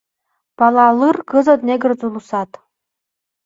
[0.57, 2.51] Пала лыр кызыт негр-зулусат.